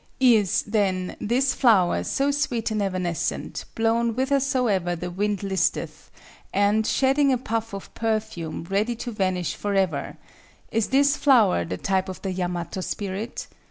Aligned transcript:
Is, 0.19 0.63
then, 0.63 1.15
this 1.21 1.53
flower, 1.53 2.03
so 2.03 2.31
sweet 2.31 2.71
and 2.71 2.81
evanescent, 2.81 3.65
blown 3.75 4.15
whithersoever 4.15 4.95
the 4.95 5.11
wind 5.11 5.43
listeth, 5.43 6.09
and, 6.51 6.87
shedding 6.87 7.31
a 7.31 7.37
puff 7.37 7.71
of 7.71 7.93
perfume, 7.93 8.63
ready 8.63 8.95
to 8.95 9.11
vanish 9.11 9.53
forever, 9.53 10.17
is 10.71 10.87
this 10.87 11.15
flower 11.17 11.63
the 11.65 11.77
type 11.77 12.09
of 12.09 12.19
the 12.23 12.31
Yamato 12.31 12.81
spirit? 12.81 13.45